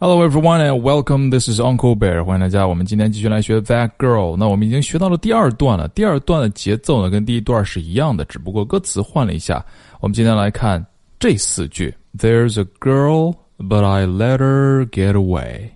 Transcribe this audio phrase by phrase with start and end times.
[0.00, 1.30] Hello everyone and welcome.
[1.30, 2.24] This is Uncle Bear.
[2.24, 4.36] 欢迎大家，我们今天继续来学 That Girl。
[4.36, 5.86] 那我们已经学到了第二段了。
[5.88, 9.64] 第二段的节奏呢，跟第一段是一样的，只不过歌词换了一下。
[10.00, 10.84] 我们今天来看
[11.20, 15.70] 这四句：There's a girl, but I let her get away.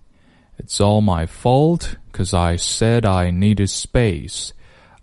[0.59, 4.51] It's all my fault, cause I said I needed space.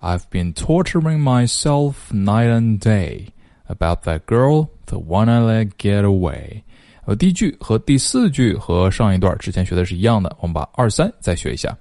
[0.01, 3.27] I've been torturing myself night and day
[3.69, 6.63] about that girl, the one I let get away.
[7.07, 11.75] 呃，第一句和第四句和上一段之前学的是一样的，我们把二三再学一下。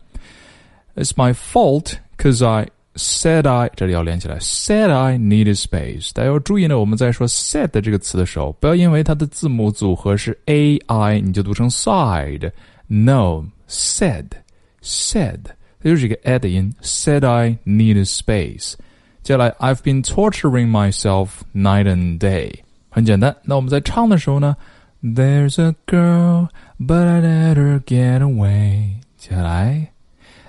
[0.97, 6.11] It's my fault cause I said I 这里要连起来，said I needed space。
[6.13, 14.27] 大家要注意呢，我们在说 said 这个词的时候，不要因为它的字母组合是 a i，你就读成 side。No，said
[14.83, 15.39] said，
[15.83, 16.75] 它就是一个 a 的音。
[16.83, 18.75] Said I needed space。
[19.23, 22.53] 接下来，I've been torturing myself night and day。
[22.91, 24.55] 很简单，那我们在唱的时候呢
[25.03, 29.01] ？There's a girl, but I let her get away.
[29.19, 29.89] 接下来，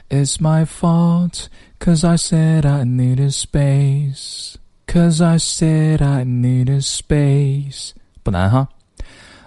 [0.10, 4.58] It's my fault, cause I said I needed space.
[4.86, 7.94] Cause I said I needed space.
[8.22, 8.68] 不难哈。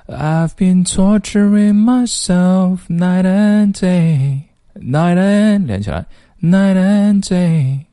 [0.09, 4.49] I've been torturing myself night and day.
[4.75, 6.07] Night and 连起来，
[6.41, 7.87] night and day.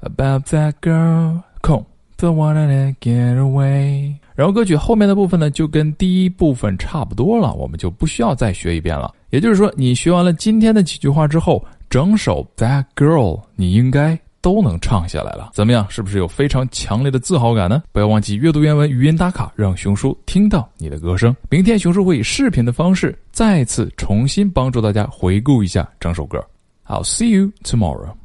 [0.00, 1.86] About that girl, 空，
[2.18, 4.19] the one I let get away.
[4.35, 9.13] 然后歌曲后面的部分呢，就跟第一部分差不多了，我们就不需要再学一遍了。
[9.29, 15.51] 也就是说，你学完了今天的几句话之后，整首《That Girl》你应该都能唱下来了。
[15.53, 15.85] 怎么样？
[15.89, 17.83] 是不是有非常强烈的自豪感呢？
[17.91, 21.35] 不要忘记阅读原文、语音打卡，让熊叔听到你的歌声。
[21.49, 26.43] 明天熊叔会以视频的方式再次重新帮助大家回顾一下整首歌。
[26.87, 28.20] I'll see you tomorrow.